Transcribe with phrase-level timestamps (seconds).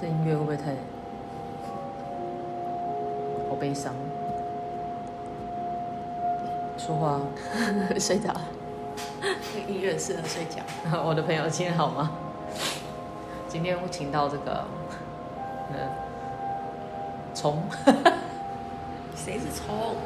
[0.00, 0.72] 这音乐会不会太
[3.48, 3.94] 好悲伤？
[6.76, 7.20] 说话
[7.98, 8.40] 睡着了。
[9.22, 10.60] 这音乐适合睡觉。
[11.02, 12.10] 我的朋友今天好吗？
[13.48, 14.64] 今天我请到这个，
[15.70, 15.88] 嗯，
[17.34, 17.62] 虫。
[19.16, 19.96] 谁是虫？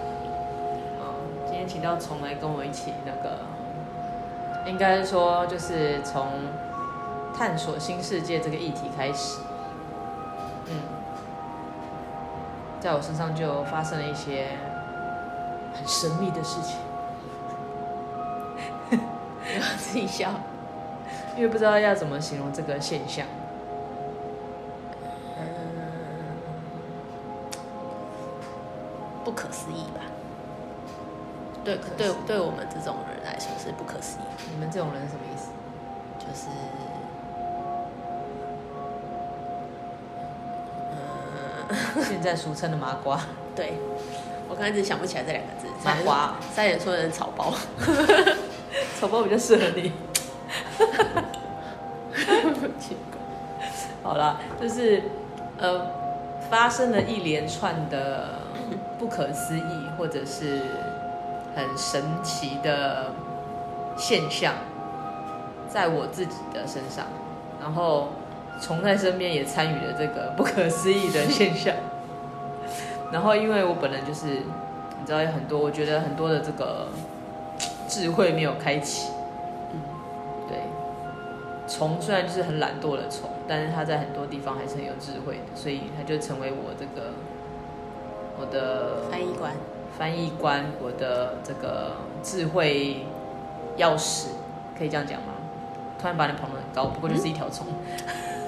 [1.01, 1.05] 嗯，
[1.47, 3.39] 今天请到虫来跟我一起那个，
[4.71, 6.29] 应该说就是从
[7.37, 9.41] 探索新世界这个议题开始。
[10.71, 10.77] 嗯，
[12.81, 14.57] 在我身上就发生了一些
[15.75, 16.77] 很神秘的事情。
[19.01, 20.31] 我自己笑，
[21.37, 23.27] 因为不知道要怎么形容这个现象。
[25.39, 25.45] 嗯，
[29.25, 30.01] 不可思议吧？
[31.65, 34.23] 对，对，对我们这种人来说是不可思议。
[34.51, 35.51] 你们这种人是什么意思？
[36.19, 36.47] 就是，
[42.03, 43.21] 现在俗称的麻瓜。
[43.55, 43.75] 对，
[44.49, 45.67] 我刚才一直想不起来这两个字。
[45.85, 47.53] 麻瓜，三眼说人草包。
[49.01, 49.93] 草包比较适合你。
[52.79, 53.19] 奇 怪
[54.03, 55.03] 好了，就是
[55.59, 55.87] 呃，
[56.51, 58.41] 发生了一连串的
[58.99, 59.63] 不可思议
[59.97, 60.63] 或者是
[61.55, 63.13] 很神奇的
[63.97, 64.55] 现象，
[65.69, 67.07] 在我自己的身上，
[67.61, 68.11] 然后
[68.61, 71.75] 虫在身边也参与了这个不可思议的现象。
[73.11, 76.87] 然后因为我本人就是你知道有很多，我觉得很多的这个。
[77.89, 79.11] 智慧没有开启，
[79.73, 79.81] 嗯，
[80.49, 80.59] 对。
[81.67, 87.11] 虫虽然就是很懒惰的虫，但是它在很多地方还是很有智慧的，所以它就成为我这个
[88.39, 89.53] 我的翻译官，
[89.99, 93.05] 翻译官，我的这个智慧
[93.77, 94.27] 钥匙，
[94.79, 95.33] 可以这样讲吗？
[96.01, 97.67] 突然把你捧得很高，不过就是一条虫。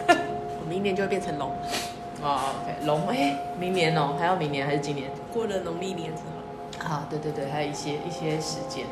[0.06, 0.16] 嗯、
[0.60, 1.50] 我明年就会变成龙。
[2.22, 5.10] 哦，OK，龙，哎，明年哦，还要明年还是今年？
[5.32, 6.88] 过了农历年之后。
[6.88, 8.86] 啊，对对对，还有一些一些时间。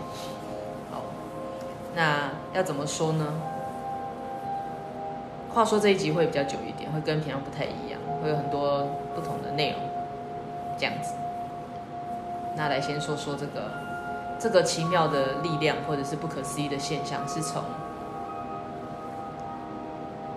[0.91, 1.03] 好
[1.95, 3.35] 那要怎么说呢？
[5.53, 9.81] 话说这一集会比较久一点，会跟平常不太一样，会有很多不同的内容，
[10.79, 11.15] 这样子。
[12.57, 13.63] 那来先说说这个
[14.39, 17.63] 这个奇妙的力量，或者是不可思议的现象，是从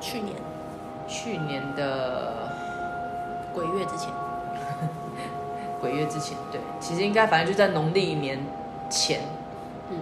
[0.03, 0.36] 去年
[1.08, 2.50] 去年的
[3.53, 4.09] 鬼月之前，
[5.80, 8.38] 鬼月之前，对，其实应该反正就在农历年
[8.90, 9.22] 前。
[9.90, 10.00] 嗯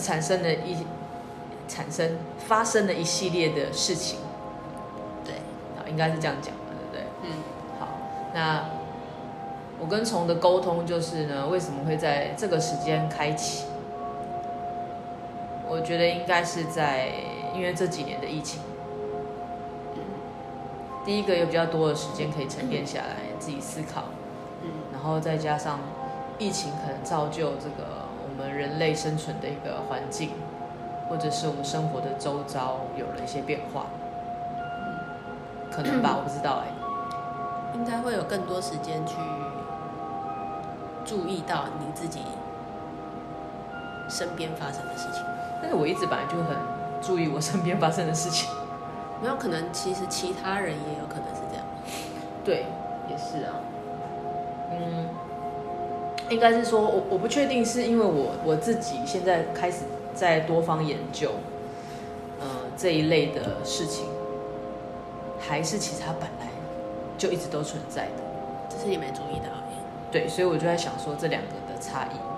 [0.00, 0.76] 产生了一
[1.68, 4.18] 产生发生了一系列的事情，
[5.24, 5.34] 对，
[5.88, 7.04] 应该是这样讲嘛，对不对？
[7.22, 7.30] 嗯，
[7.78, 7.86] 好，
[8.34, 8.64] 那
[9.78, 13.66] 我跟虫的沟通就是呢，为什么会在这个时间开启？
[15.68, 17.08] 我觉得应该是在
[17.54, 18.60] 因为这几年的疫情，
[21.04, 24.04] 第一个有比较多的时间可以沉淀下来，自己思考，
[24.92, 25.78] 然后再加上
[26.38, 28.04] 疫情可能造就这个。
[28.36, 30.30] 我们人类生存的一个环境，
[31.08, 33.86] 或者是我们生活的周遭有了一些变化，
[35.70, 36.66] 可能吧，我不知道哎。
[37.74, 39.14] 应该会有更多时间去
[41.04, 42.22] 注意到你自己
[44.08, 45.22] 身边发生的事情。
[45.60, 46.56] 但是我一直本来就很
[47.00, 48.50] 注意我身边发生的事情。
[49.22, 51.64] 没有可能，其实其他人也有可能是这样。
[52.44, 52.66] 对，
[53.08, 53.60] 也是啊。
[54.70, 55.08] 嗯。
[56.30, 59.80] 应该是说，我我不确定，是因为我我自己现在开始
[60.14, 61.32] 在多方研究，
[62.40, 62.46] 呃，
[62.78, 64.06] 这一类的事情，
[65.38, 66.48] 还是其实它本来
[67.18, 68.22] 就一直都存在的，
[68.70, 69.76] 只是你没注意到而已。
[70.10, 72.33] 对，所以我就在想说这两个的差异。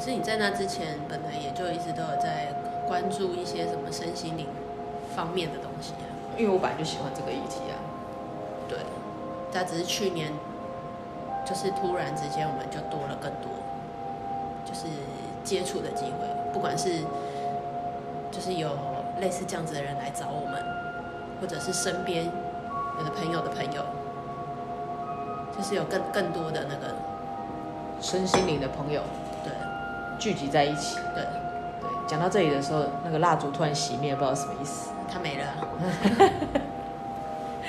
[0.00, 2.54] 可是你在那之前，本来也就一直都有在
[2.88, 4.46] 关注一些什么身心灵
[5.14, 6.08] 方面的东西啊。
[6.38, 7.76] 因为我本来就喜欢这个议题啊。
[8.66, 8.78] 对，
[9.52, 10.32] 但只是去年。
[11.42, 13.50] 就是突然之间，我们就多了更多，
[14.64, 14.86] 就是
[15.42, 16.28] 接触的机会。
[16.52, 17.00] 不管是
[18.30, 18.68] 就是有
[19.20, 20.62] 类似这样子的人来找我们，
[21.40, 22.26] 或者是身边
[22.98, 23.82] 有的朋友的朋友，
[25.56, 26.94] 就是有更更多的那个
[28.00, 29.29] 身心灵的朋友，对，
[30.20, 30.98] 聚集在一起。
[31.14, 31.24] 对
[31.80, 34.90] 对，讲到这里的时候，那个蜡烛突然熄灭，不知道什么意思。
[35.12, 35.44] 它没了，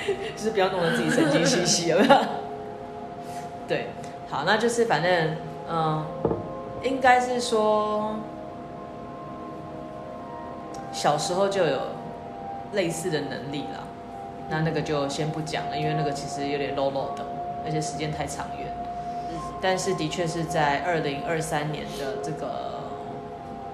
[0.36, 2.16] 就是不要弄得自己神经兮兮，有没有？
[3.66, 3.88] 对，
[4.30, 5.36] 好，那就是反正，
[5.68, 6.04] 嗯，
[6.84, 8.14] 应该是说，
[10.92, 11.78] 小时候就有
[12.74, 13.82] 类似的能力了。
[14.50, 17.24] 那那个就先不讲了，因为那个其实有点 low low 的，
[17.64, 18.51] 而且时间太长远。
[19.62, 22.80] 嗯，但是的确是在二零二三年的这个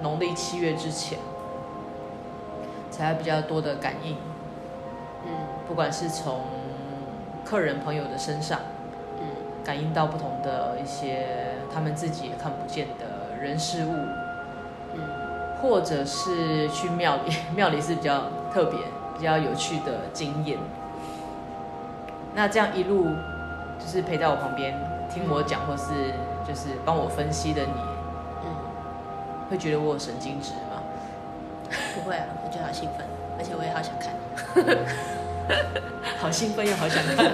[0.02, 1.18] 农历七月之前，
[2.90, 4.16] 才会比较多的感应。
[5.24, 5.30] 嗯，
[5.66, 6.42] 不管是从
[7.44, 8.60] 客人朋友的身上，
[9.18, 9.24] 嗯，
[9.64, 11.26] 感应到不同的一些
[11.72, 13.92] 他们自己也看不见的人事物，
[14.94, 15.00] 嗯，
[15.60, 18.78] 或者是去庙里， 庙里是比较特别、
[19.16, 20.58] 比较有趣的经验。
[22.34, 23.06] 那这样一路
[23.80, 24.78] 就是陪在我旁边
[25.12, 26.12] 听我讲，或是
[26.46, 27.72] 就是帮我分析的你，
[28.44, 28.46] 嗯，
[29.50, 30.82] 会觉得我有神经质吗？
[31.94, 33.06] 不会啊，我觉得好兴奋，
[33.38, 34.14] 而且我也好想看，
[36.18, 37.32] 好兴奋又好想看，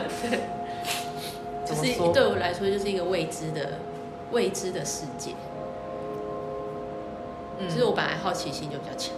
[1.65, 3.79] 就是对我来说就是一个未知的
[4.33, 5.33] 未知的世界。
[7.59, 9.15] 嗯，其实我本来好奇心就比较强，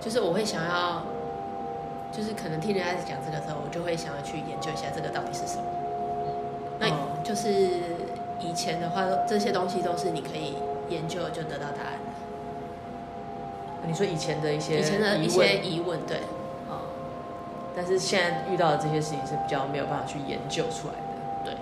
[0.00, 1.02] 就是我会想要，
[2.12, 5.64] 就是可能听人家讲这个时候，我就会想要去研究一下这个到底是什么。
[7.26, 7.50] 那就是
[8.40, 10.56] 以前的话，这些东西都是你可以
[10.88, 13.88] 研究就得到答案的。
[13.88, 16.18] 你说以前的一些以前的一些疑问，对，
[16.68, 16.78] 啊、嗯，
[17.74, 21.00] 但是现在遇到的这些事情是比较没有办法去研究出来的，
[21.44, 21.54] 对，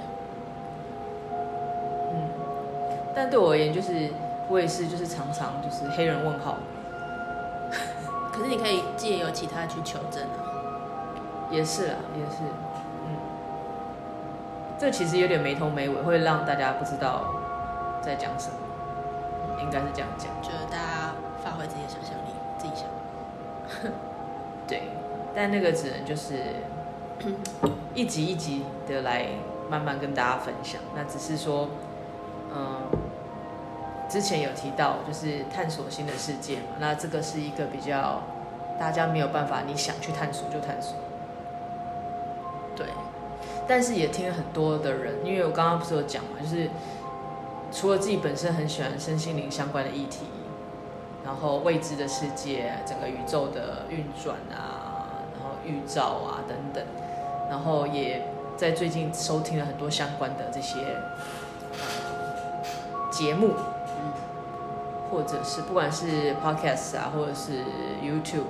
[2.13, 2.29] 嗯，
[3.15, 4.11] 但对我而言，就是
[4.49, 6.59] 我也是，就是常常就是黑人问号，
[8.33, 12.74] 可是你可以借由其他去求证啊，也是啊，也是，嗯，
[14.79, 17.35] 这其实有点没头没尾，会让大家不知道
[18.03, 21.15] 在讲什么，应该是这样讲，就是大家。
[21.45, 22.87] 发挥自己的想象力，自己想。
[24.67, 24.85] 对，
[25.35, 26.41] 但那个只能就是
[27.95, 29.27] 一集一集的来
[29.69, 30.81] 慢慢跟大家分享。
[30.97, 31.69] 那只是说，
[32.51, 32.81] 嗯，
[34.09, 36.77] 之前有提到就是探索新的世界嘛。
[36.79, 38.23] 那这个是一个比较
[38.81, 40.97] 大家没有办法，你想去探索就探索。
[43.65, 46.69] 对，但是也听了很多的人，因为我刚刚不是有讲嘛，就是
[47.73, 50.27] 除了自己本身很喜欢身心灵相关的议题。
[51.25, 56.85] 然后未知的世界，整个宇宙的运转啊，然后预兆啊等等，
[57.49, 58.29] 然后也
[58.59, 60.77] 在最近收听了很多相关的这些
[63.11, 63.53] 节目，
[64.03, 64.13] 嗯，
[65.11, 67.65] 或者是不管是 Podcast 啊，或者是
[68.03, 68.45] YouTube，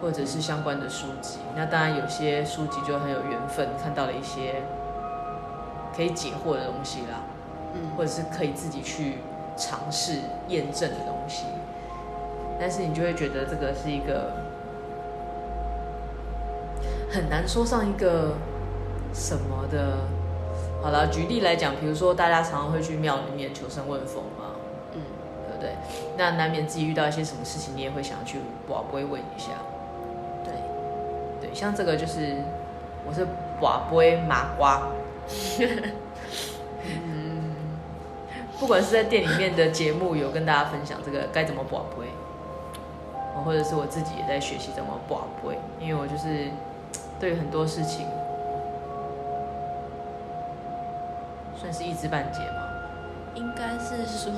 [0.00, 1.38] 或者是相关的书籍。
[1.54, 4.62] 那当然有些书籍就很有缘分，看到了一些
[5.96, 7.20] 可以解惑的东西啦，
[7.74, 9.18] 嗯，或者是可以自己去
[9.56, 11.44] 尝试验证的东西。
[12.58, 14.32] 但是你就会觉得这个是一个
[17.10, 18.34] 很难说上一个
[19.12, 19.98] 什么的。
[20.82, 24.54] 好了，举例来讲，比如说大家常常会去庙里面求神问佛嘛，
[24.92, 25.00] 嗯，
[25.48, 25.74] 对不对？
[26.16, 28.38] 那难免自己遇到一些什么事情，你也会想要去
[28.68, 29.52] 跋杯问一下。
[31.56, 32.36] 像这个就是
[33.08, 33.26] 我是
[33.58, 34.82] 跋杯麻瓜，
[36.84, 37.54] 嗯，
[38.60, 42.06] 不管是在店里面的节目有跟大家分享这个该怎么跋杯。
[43.44, 46.48] 或者是我自己也在学习怎么跋杯，因为我就是
[47.20, 48.06] 对很多事情
[51.54, 52.62] 算是一知半解嘛。
[53.34, 54.32] 应该是说，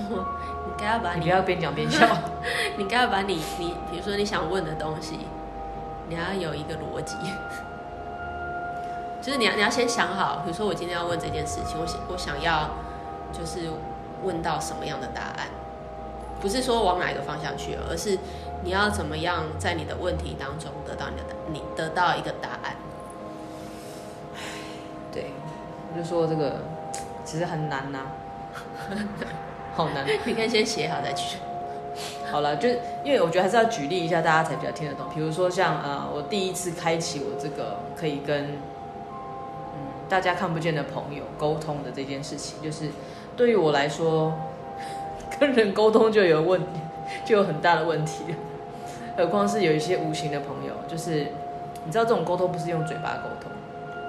[0.66, 2.06] 你该要把你，你不要边讲边笑，
[2.76, 5.20] 你该要把你你比如说你想问的东西，
[6.08, 7.16] 你要有一个逻辑，
[9.20, 12.70] 就是你要你要先想好，比如说我今天要问这件事情，我想我想要
[13.32, 13.70] 就是
[14.24, 15.48] 问到什么样的答案，
[16.40, 18.18] 不是说往哪一个方向去，而是。
[18.64, 22.74] 你要怎么样在你的问题当中得到你的你得到一个答案？
[25.12, 25.30] 对，
[25.92, 26.56] 我就说这个
[27.24, 28.90] 其实很难呐、啊，
[29.76, 30.04] 好难。
[30.26, 31.38] 你可以先写好再去。
[32.30, 32.68] 好了，就
[33.04, 35.06] 因为我觉得还是要举例一下，大家才比较听得懂。
[35.14, 42.90] 比如说像呃，我第一次开启我这个可以跟嗯大家看不见的朋友沟通的这件事情，就是
[43.36, 44.34] 对于我来说，
[45.40, 46.80] 跟人沟通就有问题，
[47.24, 48.22] 就有很大的问题。
[49.16, 51.32] 何况是有一些无形的朋友，就是
[51.84, 53.50] 你知道这种沟通不是用嘴巴沟通，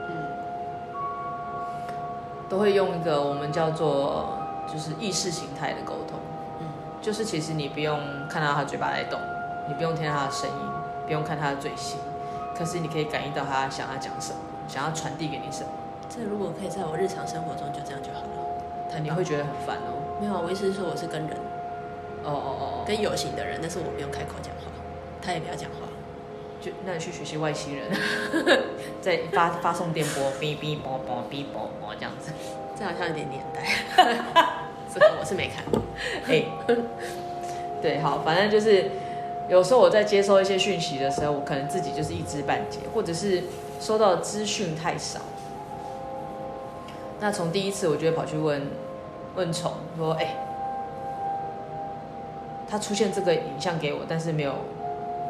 [0.10, 0.14] 嗯，
[2.48, 4.38] 都会用一个我们叫做
[4.72, 6.19] 就是意识形态的沟通，嗯，
[7.02, 9.20] 就是其实你不用看到他嘴巴在动，
[9.68, 10.56] 你不用听到他的声音，
[11.06, 11.98] 不用看他的嘴型，
[12.58, 15.70] 可是你可以感应到他想要讲什么，想要传递给你什么。
[16.10, 20.20] 这如果可以在我日常生活中就这样就好了，他你会觉得很烦哦。
[20.20, 21.38] 没有，我意思是说我是跟人，
[22.24, 24.72] 哦哦哦，跟有形的人，但是我不用开口讲话。
[25.22, 25.88] 他也不要讲话，
[26.60, 27.92] 就那你去学习外星人，
[29.00, 32.32] 在发发送电波，哔哔啵啵哔啵啵这样子，
[32.78, 33.64] 这好像有点年代，
[35.00, 35.82] 这个我是没看过。
[36.28, 36.44] 哎，
[37.82, 38.92] 对，好，反正就是
[39.48, 43.44] 有时候我在接收一些讯息的时候，我可能自己就是一知半解，或者是
[43.80, 45.20] 收到的资讯太少。
[47.20, 48.68] 那从第一次，我就会跑去问
[49.36, 50.36] 问虫，说：“哎，
[52.70, 54.54] 他出现这个影像给我，但是没有。”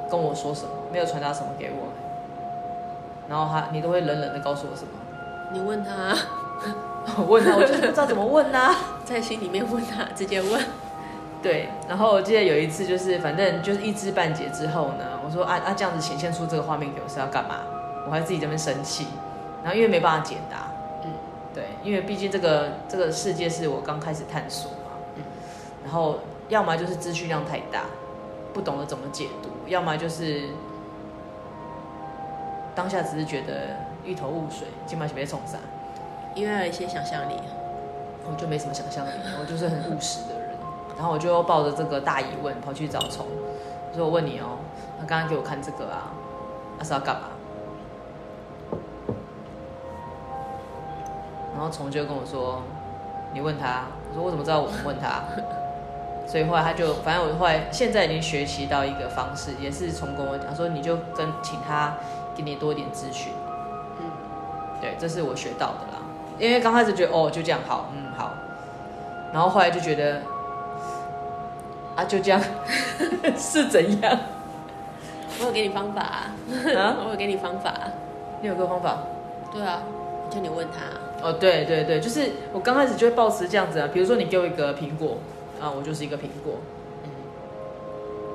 [0.10, 1.86] 跟我说什么，没有传达什么给我，
[3.30, 4.90] 然后他你都会冷冷的告诉我什么？
[5.54, 6.18] 你问他，
[7.18, 8.76] 我 问他，我就是不知道怎么问啊，
[9.06, 10.62] 在心里面问他，直接问。
[11.42, 17.62] 对，然后我记得有一次就是反正就是一知半解之后呢，我说啊啊这样子显现出这个画面给我是要干嘛？
[18.06, 19.08] 我还自己在那边生气，
[19.64, 20.68] 然后因为没办法解答，
[21.06, 21.12] 嗯，
[21.54, 25.24] 对，因为毕竟这个这个世界是我刚开始探索嘛，嗯，
[25.86, 27.84] 然后要么就是资讯量太大，
[28.54, 30.50] 不懂得怎么解读，要么就是
[32.76, 35.62] 当下只是觉得一头雾水，今晚是被冲散，
[36.40, 37.34] 因为有一些想象力，
[38.30, 40.50] 我就没什么想象力，我就是很务实的人，
[40.98, 43.26] 然后我就抱着这个大疑问跑去找虫，
[43.92, 44.58] 我说我问你哦，
[45.00, 46.14] 他刚刚给我看这个啊，
[46.78, 47.22] 他是要干嘛？
[51.54, 52.62] 然后虫就跟我说
[53.36, 55.24] ：“你问他。”我说：“我怎么知道我问他？”
[56.26, 61.96] 所以后来他就，反正我后来现在已经学习到一个方式，也是虫跟我讲说：“你就跟请他
[62.34, 63.34] 给你多一点咨询。”
[64.00, 64.10] 嗯，
[64.80, 65.99] 对，这是我学到的啦。
[66.40, 68.32] 因为刚开始觉得哦，就这样好，嗯好。
[69.34, 70.22] 然后后来就觉得
[71.96, 72.42] 啊，就这样
[73.38, 74.18] 是怎样？
[75.40, 76.32] 我有给你方法啊！
[76.78, 77.74] 啊 我有给你方法。
[78.42, 79.00] 你有个方法？
[79.52, 79.84] 对啊，
[80.30, 81.28] 就你问他。
[81.28, 83.90] 哦，对对对，就是我刚开始就会抱持这样子啊。
[83.94, 85.18] 比如说你给我一个苹果，
[85.62, 86.56] 啊，我就是一个苹果。
[87.04, 87.10] 嗯。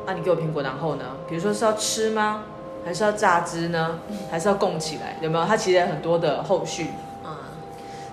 [0.06, 1.04] 啊，你给我苹果，然后呢？
[1.28, 2.42] 比如说是要吃吗？
[2.84, 3.98] 还是要榨汁呢？
[4.30, 5.16] 还是要供起来？
[5.22, 5.44] 有没有？
[5.46, 6.88] 它其实有很多的后续。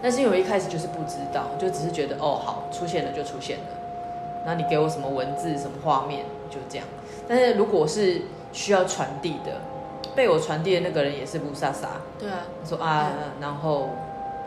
[0.01, 3.65] 但是因为我一开始就是不知道，就只是觉得哦，好，出现了就出现了。
[4.45, 6.87] 那你给我什么文字、什么画面，就这样。
[7.27, 9.61] 但是如果是需要传递的，
[10.15, 11.99] 被我传递的那个人也是雾煞煞。
[12.19, 12.39] 对啊。
[12.67, 13.89] 说啊，嗯、然后。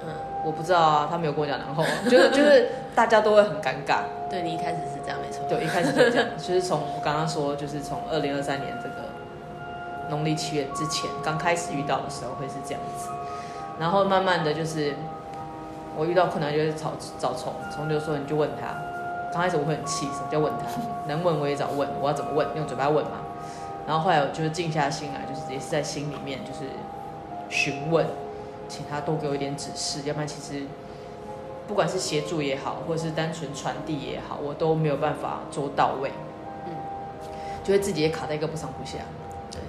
[0.07, 0.13] 嗯，
[0.45, 4.01] 我不知道啊，他没有跟我讲，然后就是 就是大家都会很尴尬。
[4.29, 5.43] 对，你一开始是这样没错。
[5.49, 8.97] 对，一开始就这样，就是从我刚刚说，就是从二零二三年这个
[10.11, 13.09] 农历七月之前刚开始遇到的时候会是这样子，
[13.81, 14.95] 然后慢慢的就是
[15.97, 18.77] 我遇到困难就是找找虫，虫就说你就问他，
[19.33, 20.67] 刚开始我会很气，什么叫问他？
[21.09, 22.47] 能问我也找问，我要怎么问？
[22.57, 23.19] 用嘴巴问嘛。
[23.87, 26.71] 然后后来我就是静下心来，就是也是在心里面就是
[27.49, 28.07] 询问。
[28.67, 30.65] 请他多给我一点指示，要不然其实
[31.69, 36.11] 不管是协助也好，或者是单纯传递也好，我都没有办法做到位。
[36.67, 36.73] 嗯，
[37.63, 38.97] 就会自己也卡在一个不上不下。
[39.51, 39.61] 对，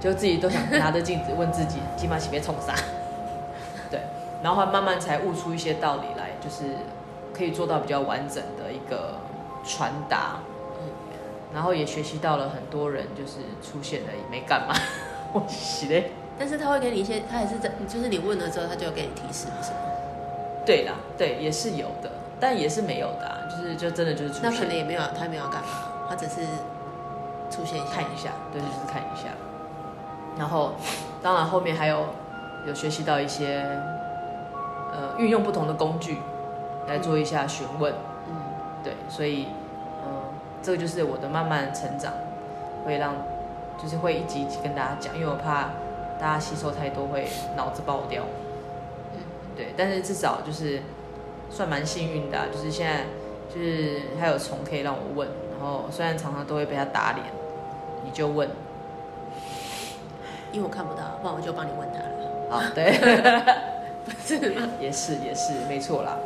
[0.00, 2.74] 就自己都想拿着镜子问自己，起码前面冲啥？
[4.48, 6.76] 对，然后慢慢才悟出一些道理来，就是
[7.34, 9.14] 可以做到比较完整的一个
[9.64, 10.36] 传达。
[10.80, 10.88] 嗯，
[11.52, 14.74] 然后也学习到了很多人就是出现了也没干嘛，
[15.34, 16.12] 我洗嘞。
[16.38, 19.78] 但是他会给你一些，他也是在，就是你问了之后，他就给你提示，是吗？
[20.64, 24.50] 对啦，对，也是有的，但也是没有的、啊，就是就真的就是出现。
[24.50, 25.68] 那可能也没有，他没有要干嘛，
[26.08, 26.42] 他只是
[27.50, 29.24] 出现一下，看一下，对，就是看一下。
[30.38, 30.74] 然后，
[31.20, 32.04] 当然后面还有
[32.66, 33.66] 有学习到一些，
[34.92, 36.18] 呃，运用不同的工具
[36.86, 37.92] 来做一下询问，
[38.28, 38.34] 嗯，
[38.82, 39.46] 对，所以，
[40.04, 40.22] 嗯、呃，
[40.62, 42.12] 这个就是我的慢慢成长，
[42.84, 43.14] 会让。
[43.80, 45.70] 就是会一集一集跟大家讲，因为我怕
[46.18, 48.24] 大家吸收太多会脑子爆掉。
[49.14, 49.20] 嗯，
[49.54, 50.82] 对，但是至少就是
[51.48, 53.04] 算蛮幸运的啊，就是现在
[53.48, 57.24] 就是还有虫可以让我问，然后虽然常常都会被他打脸，
[58.04, 58.48] 你就问，
[60.50, 62.04] 因为我看不到，不然我就帮你问他了。
[62.50, 63.06] 好，对，不
[64.24, 64.68] 是吗？
[64.80, 66.16] 也是也是没错啦。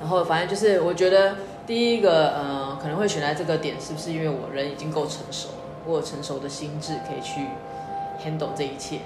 [0.00, 5.48] 然后反正就是我觉得第一个呃可能会选在这个点，是不是因为我人已经够成熟？
[5.86, 7.46] 我有成熟的心智可以去
[8.22, 9.00] handle 这一切，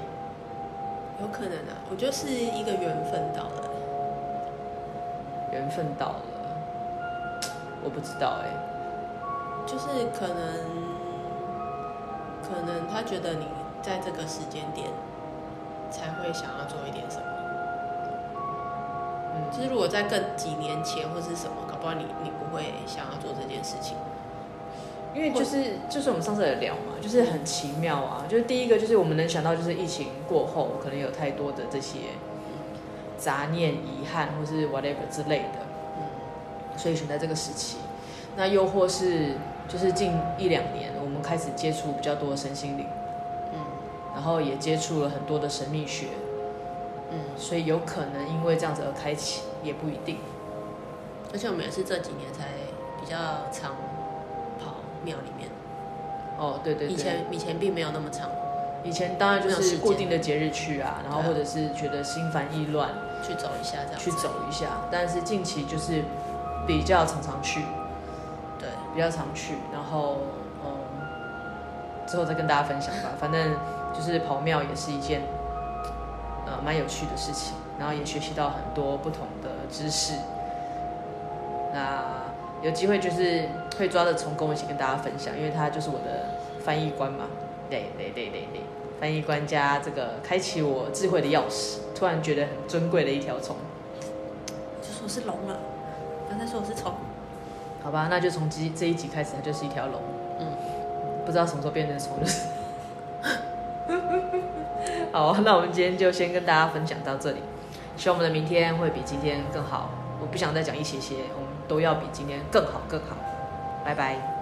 [1.21, 3.71] 有可能啊，我觉得是一个缘分到了，
[5.53, 6.23] 缘分到了，
[7.83, 8.57] 我不知道哎、欸，
[9.67, 9.87] 就是
[10.19, 10.37] 可能，
[12.43, 13.47] 可能他觉得你
[13.81, 14.89] 在这个时间点
[15.91, 17.25] 才会想要做一点什么，
[19.35, 23.97] 嗯，就是如果在更几年前或是什么，搞不好你你不会想要做这件事情。
[25.15, 28.25] 因为就是就是我们上次也聊嘛，就是很奇妙啊。
[28.29, 32.01] 就是第一个就是我们能想到，就是疫情过后可能有太多的这些
[33.17, 35.65] 杂念、遗憾，或是 whatever 之类的，
[35.97, 36.05] 嗯，
[36.77, 37.79] 所以选在这个时期。
[38.37, 42.87] 那又或是就是近一两年，我们开始接触比较多的身心灵，
[44.27, 46.09] 后也接触了很多的神秘学，
[47.11, 50.19] 嗯，所以有可能因为这样子而开启，也不一定。
[51.33, 52.49] 而且我们也是这几年才
[53.01, 53.17] 比较
[53.51, 53.73] 常
[54.63, 54.77] 跑。
[55.05, 55.49] 庙里面，
[56.37, 58.29] 哦，对对对，以前以前并没有那么长，
[58.83, 62.91] 以前当然就是固定的节日去啊，然后或者是觉得心烦意乱
[63.23, 66.03] 去走一下这样，去走一下，但是近期就是
[66.67, 67.61] 比较常常去，
[68.59, 70.17] 对，比较常去，然后
[70.65, 70.73] 嗯，
[72.09, 73.11] 之后再跟大家分享吧。
[73.21, 73.53] 反正
[73.97, 75.23] 就是跑庙也是一件
[76.45, 80.13] 呃蛮有趣的事情，然后也学习到很多不同的知识。
[81.73, 82.03] 那
[82.63, 83.49] 有机会就是
[83.79, 87.27] 会抓着虫跟我一起跟大家分享，因为他就是我的翻译官嘛。
[87.69, 88.61] 对对对对对，
[89.01, 93.57] 翻译官加这个开启我智慧的钥匙，突然觉得很尊贵的一条虫。
[94.81, 95.59] 就说是龙了，
[96.31, 96.93] 刚才说我是虫。
[97.83, 100.01] 好吧，那就从这这一集开始，它就是一条龙。
[100.41, 100.47] 嗯，
[101.25, 102.56] 不知道什么时候变成虫，就是。
[105.17, 107.39] 好， 那我们今天就先跟大家分享到这里。
[107.97, 109.89] 希望我们的明天会比今天更好。
[110.21, 113.17] 我不想再讲一些些，我们都要比今天更好更好。
[113.83, 114.36] 拜拜。